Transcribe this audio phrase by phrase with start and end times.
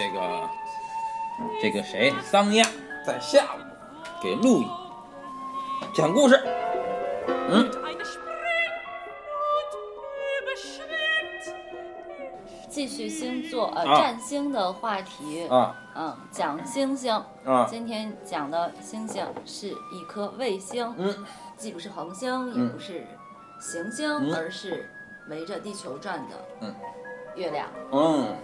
[0.00, 0.48] 这个
[1.60, 2.10] 这个谁？
[2.22, 2.66] 桑亚。
[3.06, 3.58] 在下午。
[4.22, 4.66] 给路易
[5.94, 6.42] 讲故事。
[7.50, 7.70] 嗯.
[12.70, 14.00] 继续星座呃啊。
[14.00, 15.76] 占星的话题，啊。
[15.94, 17.12] 嗯，讲星星。
[17.44, 17.66] 啊。
[17.68, 21.26] 今天讲的星星是一颗卫星，嗯。
[21.58, 23.06] 既不是恒星，也嗯不是
[23.60, 24.34] 行星，嗯。
[24.34, 24.88] 而是
[25.28, 26.74] 围着地球转的嗯。
[27.34, 27.68] 月亮。
[27.92, 28.34] 嗯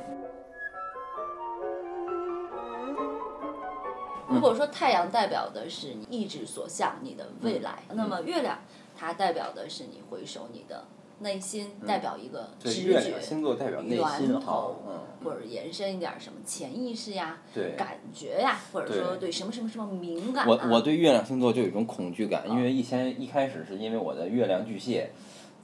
[4.28, 8.58] 如果说太阳代表的是你意志所向，你的未来，嗯那么月亮
[8.96, 10.84] 它代表的是你回首你的
[11.20, 17.74] 内心，代表一个，直觉亮星座代表内心源头，，嗯，或者延伸一点儿什么潜意识呀、对。
[17.76, 19.28] 感觉呀，或者说对。
[19.28, 20.46] 对什么什么什么敏感、啊。
[20.48, 25.10] 我我对月亮星座就有一种恐惧感，因为以前一开始是因为我的月亮巨蟹，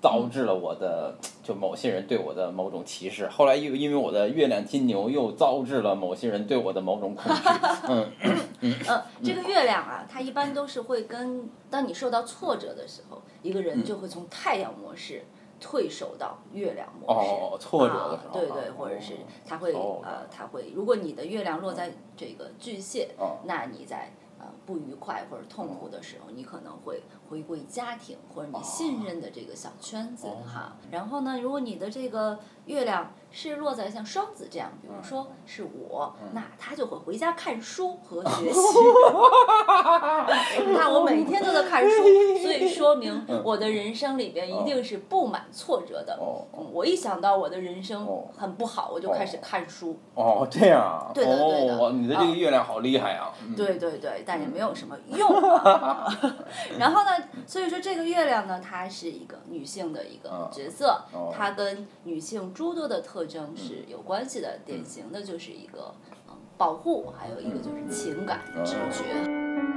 [0.01, 7.43] 导致了我的就某些人对我的某种歧视，后来又因为我的月亮金牛又招致了某些人对我的某种恐惧，
[7.88, 8.10] 嗯
[8.63, 8.74] 嗯，
[9.23, 15.24] 这个月亮啊，它一般都是会跟当你受到挫折的时候，一个嗯人就会从太阳模式
[15.60, 17.30] 退守到月亮模式。
[17.30, 30.77] 哦，挫折的时候，啊，对对，或者是他会哦呃，他会，如果你的月亮落在这个巨蟹，哦那你在呃不愉快或者痛苦的时候，你可能会回归家庭或者你信任的这个小圈子哦哈。
[30.90, 36.29] 然后呢，如果你的这个月亮是落在像双子这样，比如说是我，嗯。
[36.35, 38.61] 那他就会回家看书和学习。
[40.66, 41.91] 你看我每天都在看书，
[42.43, 46.19] 所以说明我的人生里边一定是布满挫折的。
[46.73, 48.24] 我一想到我的人生哦。
[48.37, 49.99] 很不好，我就开始看书。
[50.15, 51.79] 哦，这样啊，对的对的。
[51.79, 53.55] 哦，你的这个啊月亮好厉害啊，嗯。
[53.55, 56.07] 对对对，但也没有什么用、啊。
[56.79, 57.11] 然后呢，
[57.46, 60.49] 所以说这个月亮呢，它是一个女性的一个嗯。
[60.52, 61.33] 角色，哦。
[61.35, 64.59] 它跟女性诸多的特征是有关系的。
[64.65, 65.94] 典型的就是一个
[66.28, 69.72] 嗯保护，还有一个就是情感直觉。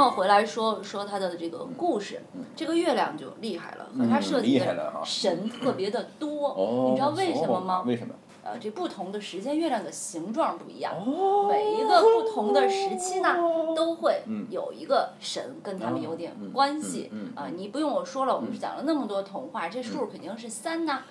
[0.00, 2.22] 那我回来说说他的这个故事，
[2.56, 6.48] 这个月亮就厉害了，和它嗯设计的神特别的多。
[6.48, 7.82] 哦，你知道为什么吗？
[7.86, 8.14] 为什么？
[8.42, 10.94] 呃，这不同的时间，月亮的形状不一样。
[10.96, 13.36] 哦每一个不同的时期呢，
[13.76, 17.48] 都会嗯有一个神跟他们有点嗯关系啊。
[17.54, 21.02] 你不用我说了，我们讲了那么多童话，这数肯定是三呐，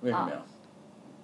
[0.00, 0.36] 为什么呀？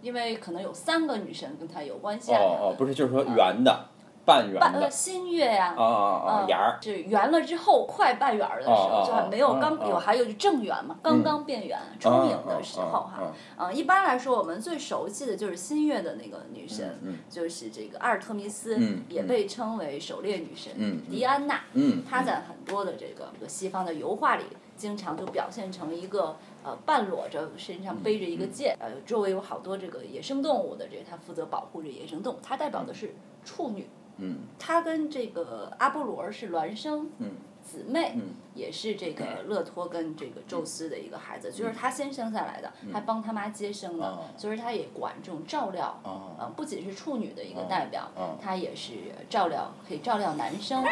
[0.03, 2.39] 因为可能有三个女神跟他有关系啊。
[2.39, 3.87] 哦哦，不是，就是说圆的，
[4.25, 4.81] 半圆的。
[4.81, 5.95] 呃，新月呀、啊啊
[6.27, 13.15] 啊啊，圆儿，是圆了之后快半圆儿的时哦候，哦就还没有哦刚哦有还有就正圆嘛，刚刚变圆充盈的时候哈。
[13.21, 21.61] 嗯啊，一般来说，我们最熟悉的就是新月的那个女神，嗯就是这个阿尔特弥斯，嗯也被称为狩猎女神、嗯嗯狄安娜。
[21.73, 24.45] 嗯，她在很多的这个这个西方的油画里，
[24.77, 33.15] 经常就表现成一个呃半裸着，身上背着一个剑，呃，周围有好多这个野生动物的这个，她负责保护这野生动物，她代表的是
[33.45, 33.89] 处女。
[34.19, 34.39] 嗯。
[34.59, 37.33] 她跟这个阿波罗是孪生嗯。
[37.63, 38.23] 姊妹，嗯。
[38.55, 46.37] 也是这个勒托跟这个宙斯的一个孩子，就是他先生下来的，还帮他妈接生的所以他也管这种照料，哦。
[46.39, 48.93] 呃，不仅是处女的一个代表哦，他也是
[49.29, 50.85] 照料可以照料男生。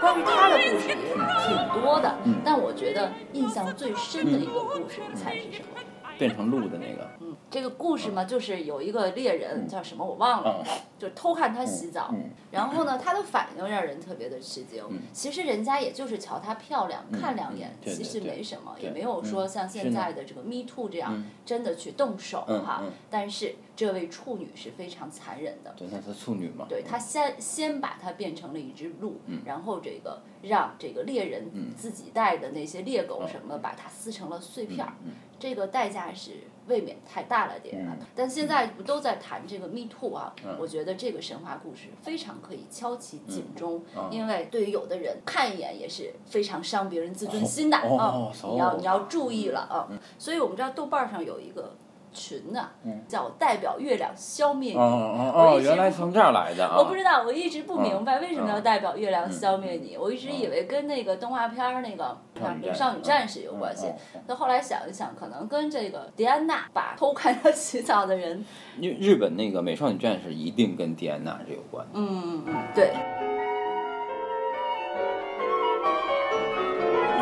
[0.00, 2.40] 关于他的故事也挺多的，嗯。
[2.42, 5.80] 但我觉得印象最深的一个故事，你猜是什么？
[6.20, 10.78] 变成鹿的那个，嗯，这个故事嘛，就是有一个猎人叫什么我忘了，嗯。
[11.00, 14.84] 就偷看他洗澡，嗯然后呢，他的反应让人特别的吃惊。
[15.14, 21.30] 其实人家也就是瞧她漂亮，看两眼，其实没什么，也没有说嗯像现在的这个 Me Too 这样嗯。
[21.46, 22.92] 真的去动手嗯哈嗯。
[23.08, 25.72] 但是这位处女是非常残忍的。
[25.74, 29.40] 对，那是处女嘛，对他先先把它变成了一只鹿，嗯。
[29.46, 36.32] 然后这个让这个猎人自己带的那些猎狗什么，把它撕成了碎片儿，嗯这个代价是
[36.66, 40.34] 未免太大了点但现在不都在谈这个 Me Too 啊？
[40.58, 48.76] 我觉得这个神话故事非常可以敲起警钟，嗯因为对于有的人看一眼也是非常伤别人自尊心的啊、哦你要哦。
[48.78, 49.88] 你要注意了啊。
[50.18, 51.74] 所以我们知道豆瓣上有一个
[52.12, 54.78] 群呢、嗯叫代表月亮消灭你。
[54.78, 59.96] 哦哦哦，原来从这儿来的啊，我不知道，我一直不明白嗯为什么要代表月亮消灭你。
[59.96, 62.16] 我一直以为跟那个动画片儿那个
[62.60, 63.86] 美《少女战士》有关系
[64.26, 68.44] 但后来想一想，可能跟这个迪安娜把偷看她洗澡的人，
[68.78, 72.92] 因为日本那个美少女战士一定跟迪安娜是有关的，嗯嗯嗯，对。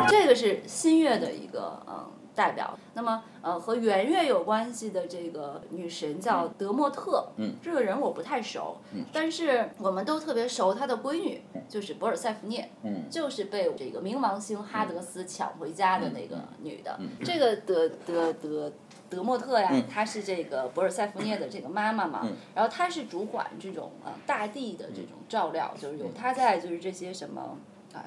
[0.07, 1.98] 这个是新月的一个嗯
[2.39, 2.73] 代表。
[2.93, 13.09] 那么呃，和圆月有关系的这个女神叫德莫特，嗯，这个人我不太熟，嗯，但是我们都特别熟她的闺女，就是博尔塞福涅，嗯。
[13.09, 16.95] 就是被这个冥王星哈德斯抢回家的那个女的。
[16.99, 17.09] 嗯。
[17.25, 18.71] 这个德德德
[19.09, 22.09] 德莫特呀，她是这个博尔塞福涅的这个妈妈嗯。
[22.09, 27.57] 嘛，然后她是主管这种呃大地的这种照料，就是有她在，就是这些什么
[27.93, 28.05] 啊。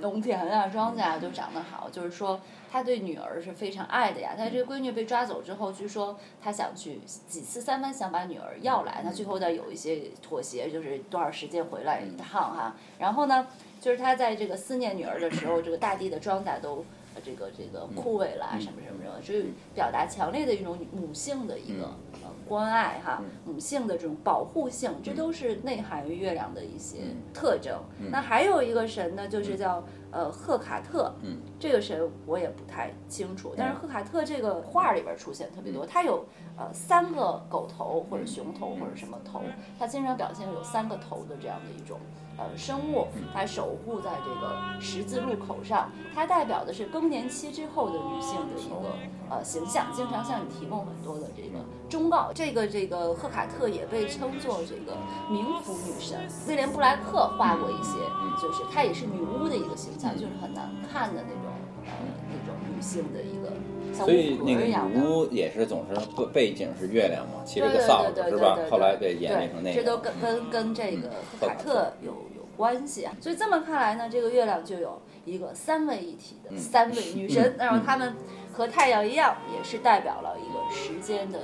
[0.00, 4.34] 农田啊， 庄稼啊都长得好，就是说他对女儿是非常爱的呀。
[4.36, 12.74] 他这个闺女被抓走之后，据说他想去几次三番想把女儿要来，他最后呢有一些妥协，就是多少时间回来一趟哈。
[12.98, 13.46] 然后呢，
[13.80, 16.84] 就是他在这个思念女儿的时候，这个大地的庄稼都。
[17.12, 21.86] 呃这个这个枯萎了啊，什么什么什么，所以表达强烈的一种母性的一个
[22.22, 26.98] 呃关爱哈，母性的这种保护性，这都是内涵于月亮的一些
[27.32, 27.78] 特征。
[28.10, 31.14] 那还有一个神呢，就是叫呃赫卡特，
[31.60, 36.24] 这个神我也不太清楚，但是赫卡特这个画里边出现特别多，它有
[36.58, 39.42] 呃三个狗头或者熊头或者什么头，
[39.78, 42.00] 它经常表现有三个头的这样的一种。
[42.38, 48.88] 呃，生物它守护在这个十字路口上，它代表的是更年期之后的女性的一个
[49.28, 51.58] 呃形象，经常向你提供很多的这个
[51.90, 52.30] 忠告。
[52.32, 54.96] 这个这个赫卡特也被称作这个
[55.28, 57.98] 冥府女神，威廉布莱克画过一些，
[58.40, 61.52] 就是她也是女巫的一个形象，就是很难看的那种
[61.84, 61.92] 呃
[62.30, 63.52] 那种女性的一个
[63.92, 64.60] 像所以那个。
[64.64, 68.64] 女巫也是总是背背景是月亮嘛，骑着对对个扫帚是吧对对对？
[68.64, 69.98] 对后来被演对变成那这都。
[69.98, 71.10] 跟跟跟这个
[71.40, 73.12] 赫卡特有有关系啊。
[73.20, 78.14] 所以这么看来呢，这个月亮就有一个三位一体嗯的三位女神， 然后她们
[78.52, 81.38] 和太阳一样，也是代表了一个时间的。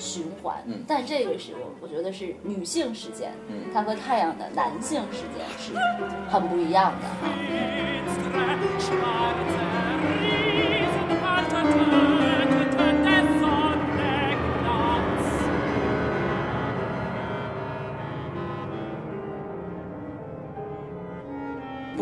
[0.00, 3.30] 循环，嗯但这个是我我觉得是女性时间，
[3.72, 5.74] 它和太阳的男性时间是
[6.28, 7.28] 很不一样的哈。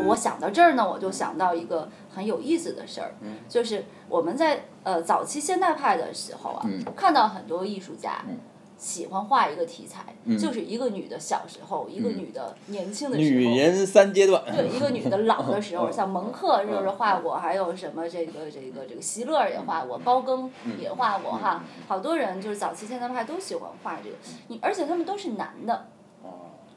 [0.06, 1.86] 我想到这儿呢，我就想到一个
[2.18, 3.14] 很有意思的事儿，
[3.48, 6.66] 就是我们在呃早期现代派的时候啊，
[6.96, 8.24] 看到很多艺术家。
[8.76, 14.40] 喜欢画一个题材，就是一个女的小时候，一个女的年轻的时候，女人三阶段。
[14.54, 17.36] 对，一个女的老的时候，嗯 像蒙克是不是画过？
[17.36, 20.48] 还有什么这个这个这个席勒也画过，包庚
[20.78, 21.64] 也画过哈。
[21.88, 24.16] 好多人就是早期现代派都喜欢画这个，
[24.46, 25.88] 你而且他们都是男的，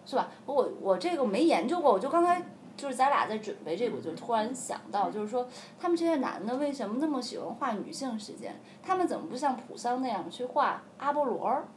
[0.03, 0.31] 是吧？
[0.47, 2.41] 我我这个没研究过，我就刚才
[2.81, 5.47] 就是咱俩在准备这个，我就突然想到，就是说
[5.79, 8.59] 他们这些男的为什么那么喜欢画女性时间？
[8.81, 11.67] 他们怎么不像普桑那样去画阿波罗儿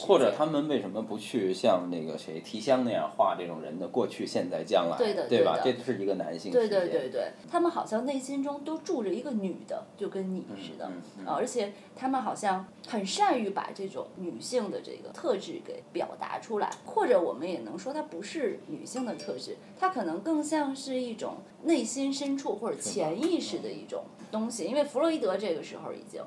[0.00, 4.96] 或者他们为什么不去像那个谁提香那样画这种人的过去、现在、将来？
[4.96, 5.60] 对的对吧？
[5.62, 6.68] 这是一个男性对。
[6.68, 26.22] 对对对，他们好像内心中都住着一个女的，就跟你似的，嗯啊而且他们好像很善于把这种女性的这个特质给表达出来，或者我们也能说它不是女性的特质，它可能更像是一种内心深处或者潜意识的一种东西，因为弗洛伊德这个时候已经。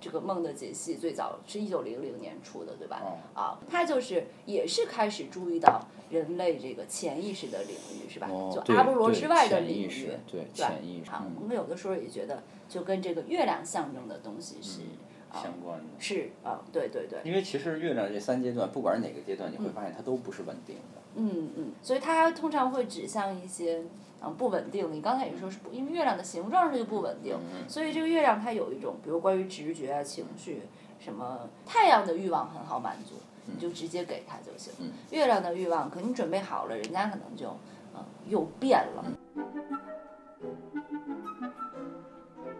[0.00, 3.00] 这个梦的解析最早是一九零零年出的，对吧？
[3.02, 8.28] 哦啊，他就是也是开始注意到人类这个潜意识的领域，是吧？
[8.28, 14.84] 就阿波罗之外的领域，对对吧潜意识啊，嗯我们有的时候也觉得，就跟这个月亮象征的东西是、啊，
[15.32, 15.84] 相关的。
[15.98, 21.00] 是啊，对对对，因为其实月亮这三阶段，不管是哪个阶段，你会发现它都不是稳定的。
[21.16, 23.82] 嗯嗯，所以它通常会指向一些
[24.22, 24.94] 嗯不稳定的。
[24.94, 30.62] 你刚才也说是不，因为月亮的形状是就不稳定，嗯所以这个月亮它有一种，比如关于直觉啊、情绪
[31.00, 33.14] 什么，太阳的欲望很好满足，
[33.46, 34.72] 你就直接给它就行。
[34.80, 37.48] 嗯月亮的欲望，可你准备好了，人家可能就
[37.94, 39.04] 呃又变了。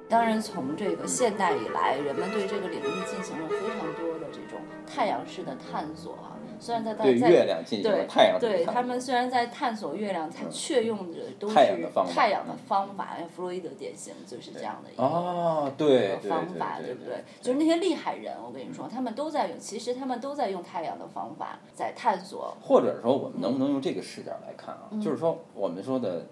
[0.08, 6.32] 当然，从这个现代以来，人们对这个领域进行了非常多的这种太阳式的探索啊。
[6.58, 13.08] 虽然在在对月亮进行了对太阳式的对他们虽然在探索月亮，他却用的都是太阳的方法太阳的方法。
[13.34, 15.02] 弗洛伊德典型就是这样的一个。
[16.26, 17.22] 方法对不对？
[17.42, 22.56] 就是那些厉害人，我跟你说，他们都在用，其实他们都在用太阳的方法在探索。
[22.62, 25.04] 或者说，我们能不能用这个视角来看嗯啊？
[25.04, 26.26] 就是说，我们说的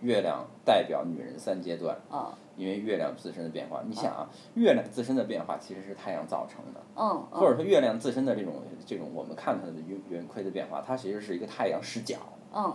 [0.00, 2.26] 月亮代表女人三阶段，嗯
[2.56, 3.82] 因为月亮自身的变化。
[3.86, 8.54] 你想啊，月亮自身的变化其实是太阳造成的，嗯或者嗯说月亮自身的这种
[8.86, 12.16] 这种我们看它的圆圆亏的变化，它其实是一个太阳视角，
[12.54, 12.74] 嗯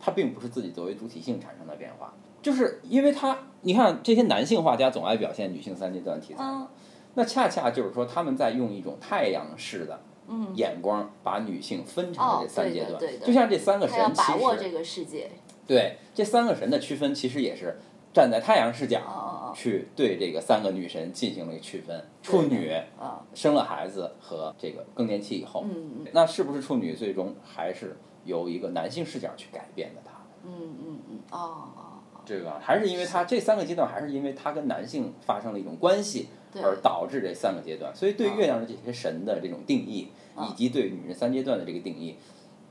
[0.00, 2.12] 它并不是自己作为主体性产生的变化。
[2.42, 6.66] 就是因为它，你看这些男性画家总爱表现女性三阶段题材，嗯
[7.14, 13.00] 那恰恰就是说他们在用一种太阳式的嗯，眼光，把女性分成了哦这三阶段。
[13.20, 15.30] 就像这三个神，把握这个世界。
[15.70, 17.78] 对这三个神的区分，其实也是
[18.12, 25.64] 站在太阳视角，去对这个三个女神进行了一个区分，处女啊，生了孩子和这个更年期以后，
[26.10, 30.10] 那是不是处女最终还是由一个男性视角去改变的她？
[30.44, 31.68] 嗯嗯嗯，哦
[32.26, 36.26] 这个还是因为她这三个阶段，还是因为她跟男性发生了一种关系，
[36.60, 37.94] 而导致这三个阶段。
[37.94, 38.34] 所以对啊。
[38.36, 40.48] 月亮的这些神的这种定义，啊。
[40.50, 42.16] 以及对女人三阶段的这个定义，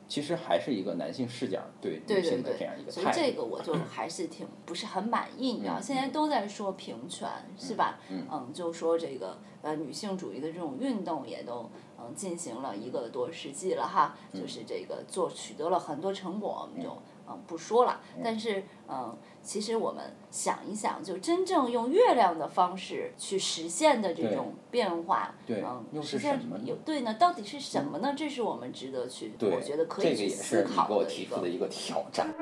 [0.09, 3.13] 其实还是一个男性视角对女性的这样一，个态度所以。
[3.13, 7.99] 这个我就还是挺不是很满意，你知道，嗯现在都在说平权，是吧？
[8.09, 16.91] 嗯就说这个呃女性主义的这种运动也都嗯进行了一个多世纪了哈，嗯就是这个做取得了很多成果，我们就
[17.29, 18.01] 嗯不说了。
[18.23, 27.13] 但是嗯，其实我们想一想，就真正用月亮的方式去实现的这种变化，对嗯，又实现是什么呢有对呢？
[27.19, 28.13] 到底是什么呢？
[28.17, 31.47] 这是我们值得去，我觉得可以去这个也是思考我的一个的。
[31.47, 32.27] 一个挑战。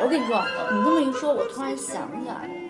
[0.00, 2.63] 我跟你说，你这么一说，我突然想起来了。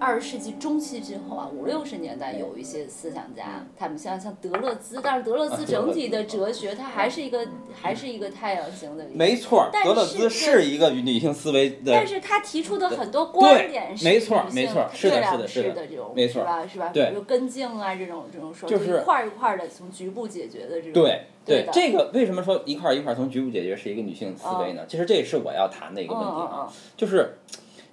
[0.00, 16.66] 二十世纪中期之后啊，五六十年代有一些思想家，他们像像德勒兹，但是德勒兹整体的哲学，它还是一个还是一个太阳型的没错，但德勒是兹是一个女性思维的但是他提出的很多观点是没错没错是的是的是的这种，没错是吧？
[16.66, 16.88] 是吧？
[16.88, 24.82] 对比如根茎啊这种这种说，就是一块儿一块儿的从局部解决的这种，对对这个为什么说一块儿一块儿从局部解决是一个女性思维呢？
[24.88, 27.36] 其实这也是我要谈的一个问题啊嗯，就是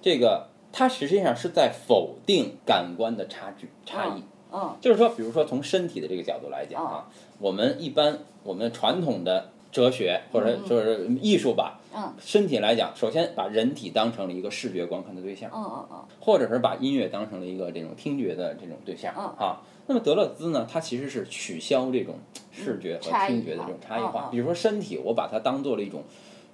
[0.00, 4.22] 这个它实际上是在否定感官的差距差异。
[4.52, 7.06] 嗯就是说，比如说从身体的这个角度来讲啊，
[7.38, 19.60] 我们一般我们传统的哲学或者就是艺术吧，嗯身体来讲，首先把人体当成了一个视觉观看的对象，嗯嗯嗯或者是把音乐当成了一个这种听觉的这种对象嗯啊。
[19.86, 22.14] 那么德勒兹呢，他其实是取消这种
[22.50, 24.28] 视觉和听觉的这种差异化。
[24.30, 26.04] 比如说身体，我把它当做了一种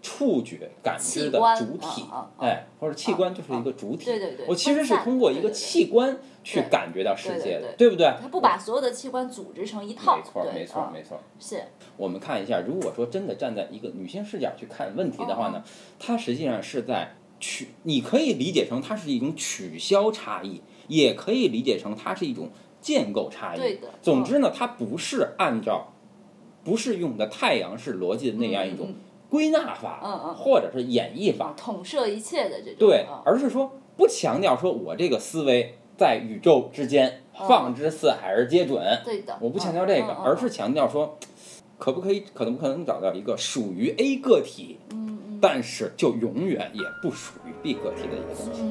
[0.05, 2.05] 触觉感知的主体
[2.39, 4.05] 哎，或者器官就是一个主体。
[4.05, 8.15] 对对对我其实是通过一个器官去感觉到世界的，对不对？
[8.21, 11.19] 他不把所有的器官组织成一套，没错，对没错，嗯没错。
[11.41, 11.65] 是，
[11.97, 15.65] 我们看一下，如果说真的站在一个女性视角去看问题的话嗯呢，
[15.99, 22.51] 它实际上是在取，你可以理解成它是一种取消差异，也可以理解成它是一种
[22.83, 23.59] 建构差异。
[23.59, 25.95] 对的总之呢，它不是按照，
[26.63, 28.93] 不是用的太阳式逻辑的那样一种
[29.35, 30.35] 归纳法，嗯嗯。
[30.37, 37.49] 或者是演绎法，统摄一切的这种，对嗯，而是说不强调说我这个思维在宇宙之间嗯。
[37.49, 38.81] 放之四海而皆准。
[39.05, 41.19] 对的，我不强调这个，而是强调说，
[41.79, 45.39] 可不可以，可能不可能找到一个属于 A 个体，嗯嗯。
[45.43, 48.63] 但是就永远也不属于 B 个体的一个东西。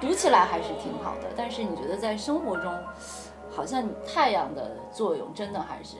[0.00, 2.72] 读起来还是挺好的，但是你觉得在生活中，
[3.50, 5.96] 好像太阳的作用真的还是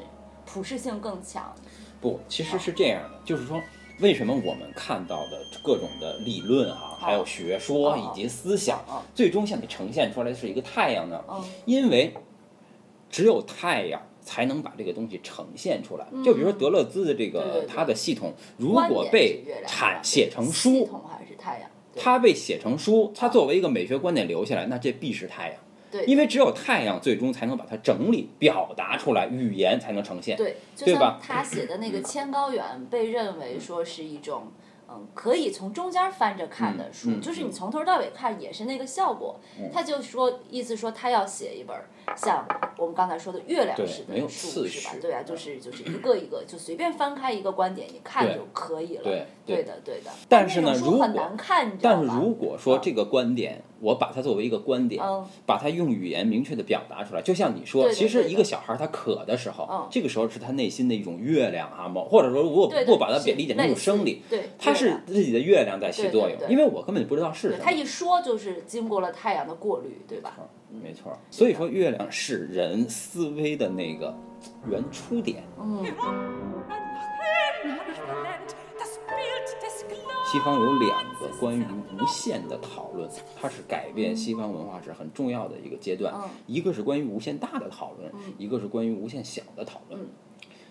[0.47, 1.55] 普适性更强，
[2.01, 3.61] 不，其实是这样的，就是说，
[4.01, 11.23] 为什么我们看到的各种的理论哈、还有学说哦以及思想哦，最终向你呈现出来的是一个太阳呢？
[11.29, 12.15] 嗯因为
[13.11, 16.07] 只有太阳才能把这个东西呈现出来。
[16.25, 25.57] 就比如说德勒兹的这个他的系统，如果被产写成系书，统还是太阳，对它被写成书，它作为一个美学观点留下来，那这必是太阳。
[25.91, 30.37] 对因为只有太阳最终才能把它整理、表达出来，语言才能呈现。
[30.37, 30.57] 对，
[30.95, 34.45] 吧像他写的那个《千高远》，被认为说是一种。
[34.45, 34.53] 嗯，
[35.15, 39.39] 可以从中间翻着看的书，嗯嗯就是你从头到尾看也是那个效果。
[39.73, 41.77] 他就说，意思说他要写一本
[42.17, 44.95] 像我们刚才说的月亮对式没有的书，是吧？
[45.01, 49.05] 对啊，就是就是一个一个，就随便翻开一个观点，你看就可以了。
[49.47, 50.11] 对的对的。
[50.29, 51.09] 但是呢如果
[51.81, 55.25] 但是吧如果说嗯这个观点，我把它作为一个观点，嗯。
[55.47, 59.89] 把它用语言明确的表达出来，就像你说，对对其实一个小孩他渴的时候，嗯。
[59.91, 67.71] 这个时候是他内心的一种月亮哈，某或者说如果不把它是理解成一种生理，对它是自己的月亮在起作用因为我根本就不知道是什么他。
[67.71, 70.37] 一说就是经过了太阳的过滤，对吧？
[70.71, 74.15] 没错，所以说月亮是人思维的那个
[74.69, 75.43] 原初点。
[75.59, 75.85] 嗯，
[80.31, 86.15] 西方有两个关于无限的讨论，它是改变西方文化史很重要的一个阶段。
[86.15, 90.01] 嗯一个是关于无限大的讨论，嗯一个是关于无限小的讨论。
[90.01, 90.09] 嗯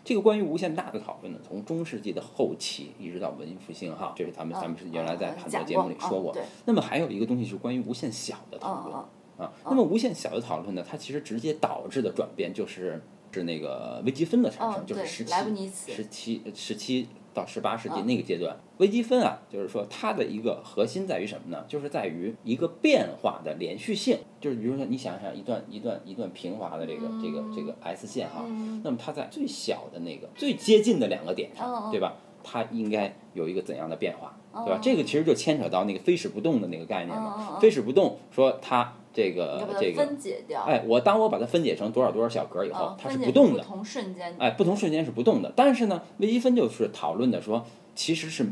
[0.02, 6.34] 这个关于无限大的讨论呢，从中世纪的后期一直到文艺复兴哈，这是咱们嗯咱们是原来在嗯很多节目里说过。
[6.66, 8.96] 那么还有一个东西是关于无限小的嗯讨论
[9.40, 9.54] 嗯啊。
[9.66, 21.64] 那么无限小的讨论呢，它其实直接导致的转变就是是那个微积分的产生，就是十七十七十七到十八世纪啊那个阶段，微积分啊，就是说它的一个核心在于什么呢？
[21.68, 24.18] 就是在于一个变化的连续性。
[24.40, 28.46] 就是比如说，你想想一段一段一段平滑的这个这个这个 S 线哈，
[28.84, 32.16] 那么它在最小的那个最接近的两个点上，对吧？
[32.42, 34.80] 它应该有一个怎样的变化，对吧哦？
[34.82, 37.36] 这个其实就牵扯到那个非使不动的那个概念嘛。
[37.38, 45.52] 嗯非使不动说它这个这个分解掉，哎，我当我把它分解成多少多少小格以后啊，它是不动的，成不同瞬间，哎，不同瞬间是不动的。
[45.56, 47.66] 但是呢，微积分就是讨论的说，
[47.96, 48.46] 其实是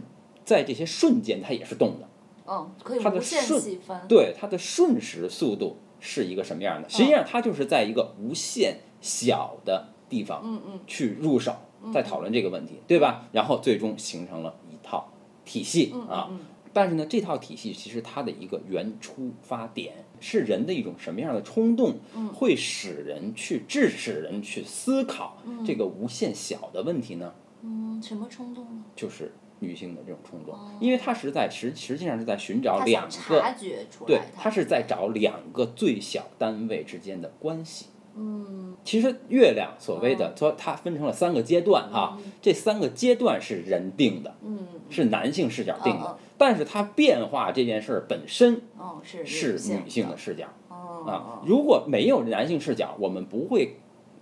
[0.43, 2.07] 在这些瞬间它也是动的，
[2.47, 6.89] 嗯，可以它的无限细分，对它的瞬时速度是一个什么样的？
[6.89, 11.55] 实际上它就是在一个无限小的地方嗯嗯去入手，
[11.93, 13.27] 在讨论这个问题，对吧？
[13.31, 15.07] 然后最终形成了一套
[15.47, 16.27] 体系嗯啊。
[16.29, 16.39] 嗯
[16.73, 27.33] 但是呢，这套体系其实它的一个原出发点是人的一种什么样的冲动，嗯会使人去致使人去思考这个无限小的问题呢？
[27.63, 28.83] 嗯，什么冲动呢？
[28.95, 37.87] 就是女性的这种冲动哦，因为她实在实实际上是在寻找两个察觉出对她，，是在找两个最小单位之间的关系。
[38.17, 38.75] 嗯。
[38.83, 44.59] 其实月亮所谓的说它分成了三个阶段啊，这三个阶段是人定的，嗯。
[44.89, 51.03] 是男性视角定的，但是它变化这件事儿本身哦是是女女性的视角哦。
[51.05, 51.41] 啊。
[51.45, 53.77] 如果没有男性视角，我们不会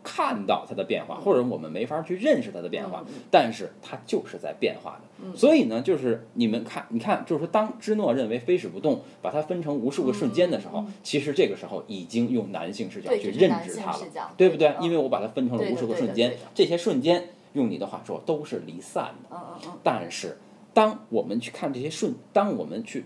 [0.05, 3.03] 看到它的变化，或者我们没法去认识它的变化。
[3.31, 5.35] 但是它就是在变化的。
[5.35, 14.00] 所以呢，就是你们看，你看，就是说，当芝诺认为非使不动，把它分成无数个瞬间的时候，其实这个时候已经用男性视角去认知它了
[14.38, 14.75] 对不对？
[14.79, 19.38] 因为我把它分成了无数个瞬间，这些瞬间用你的话说都是离散的。
[19.83, 20.38] 但是，
[20.74, 23.05] 当我们去看这些瞬，当我们去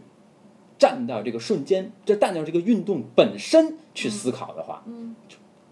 [0.78, 5.16] 站到这个瞬间，这站到这个运动本身去思考的话，嗯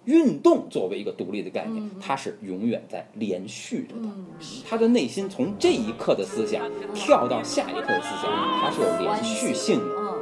[0.08, 4.02] 运动作为一个独立的概念它是永远在连续着的。
[4.04, 4.26] 嗯
[4.68, 9.96] 他的内心从这一刻的思想跳到下一刻的思想，它是有连续性的。
[9.98, 10.18] 嗯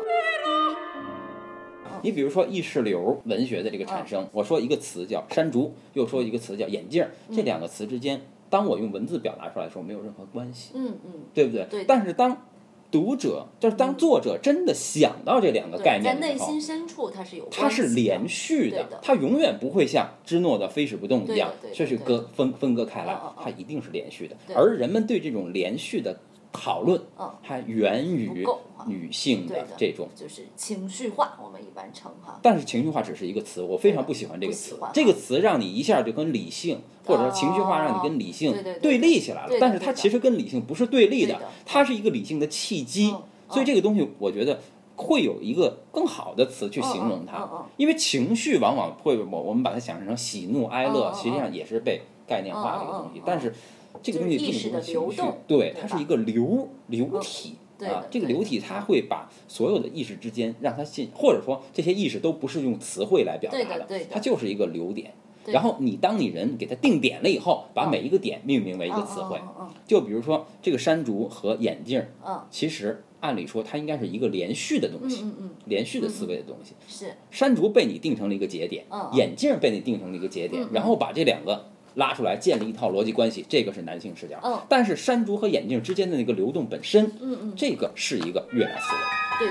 [2.01, 10.73] 你比如说意识流文学的这个产嗯生，我说一个词叫山竹，又说一个词叫眼镜这两个词之间，当我用文字表达出来的时候，没有任何关系。
[10.75, 11.65] 嗯嗯，对不对？
[11.67, 12.45] 对但是当
[12.91, 24.35] 读者，就是当作者真的想到这两个概念的时候内心，深处它是有它是连续的它永远不会像芝诺的非使不动一样对的对，的这是对割分分割开来它一定是连续的。
[24.55, 26.17] 而人们对这种连续的
[26.55, 28.45] 讨论嗯，它源于
[28.87, 30.07] 女性的的这种。
[30.15, 32.39] 就是情绪化，我们一般称哈。
[32.41, 34.79] 但是情绪化只是一个词，我非常不喜欢这个词。
[34.93, 43.21] 这个词让你一下就跟理性，或者说情绪化让你跟理性对立起来了但是它其实跟理性不是对立的，它是一个理性的契机嗯。
[43.49, 44.59] 所以这个东西，我觉得
[44.95, 53.21] 会有一个更好的词去形容它因为情绪往往会我我们把它想象成喜怒哀乐，实际上也是被概念化的一个东西。
[53.25, 53.53] 但是
[54.01, 57.55] 这个东西并就是意识的不是情绪对，它是一个流流体。
[57.77, 65.13] 对，啊这个流体它会把所有的意识之间让它进，或者说这些意识都不是用词汇来表达对的它就是一个流点。
[65.47, 69.39] 然后你当你人给它定点了以后，把嗯每一个点命名为一个词汇。
[69.85, 72.03] 就比如说这个山竹和眼镜
[72.49, 76.73] 其实按理说它应该是一个连续的东西，嗯嗯嗯，连续的思维的东西。
[76.87, 84.39] 是山竹被你定成了一个节点，嗯眼镜儿被你定成了一个节点，然后把这两个拉出来建立一套逻辑关系，这个是男性视角。
[84.43, 88.99] 嗯，但是山竹和眼镜之间的那个流动本身，嗯嗯，这个是一个月亮思维。
[89.39, 89.49] 对。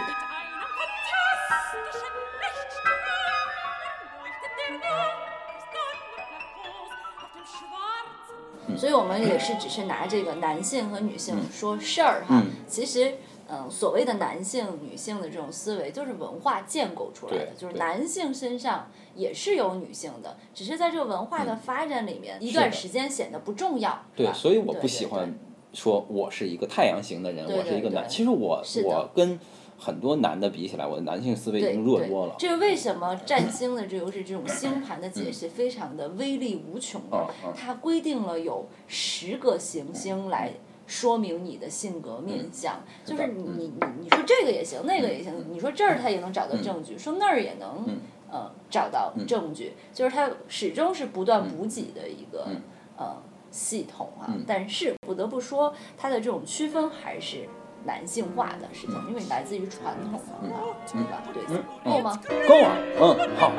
[8.76, 13.14] 所以我们也是只是拿这个男性和女性说事儿哈，其实。
[13.55, 17.55] 嗯，所谓的男性、女性的这种思维，就是文化建构出来的对。
[17.57, 24.03] 就是男性身上也是有女性的，只是在这个文化的发展里面，一段时间显得不重要。
[24.17, 25.33] 对，所以我不喜欢
[25.73, 28.09] 说我是一个太阳型的人，对对对我是一个男。
[28.09, 29.38] 其实我我跟
[29.79, 32.35] 很多男的比起来，我的男性思维已经弱多了。
[32.38, 40.51] 这是为什么占星的这又是这种星 盘的解释非常的威力无穷的嗯嗯，它规定了有十个行星来。
[40.87, 52.61] 说明你的性格面相，就是你你你你说这个也行，那个也行，你说这儿他也能找到证据，说那儿也能嗯呃找到证据，就是它始终是不断补给的一个嗯
[52.99, 53.16] 呃
[53.51, 54.44] 系统啊嗯。
[54.47, 57.49] 但是不得不说，它的这种区分还是
[57.87, 61.23] 男性化的事情，因为来自于传统嘛，对吧？
[61.33, 62.20] 对，够吗？
[62.49, 63.53] 够啊，嗯，好，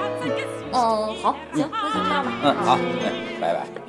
[0.74, 2.32] 嗯，好，行，那就这样吧。
[2.44, 3.85] 嗯，好，哎，拜拜。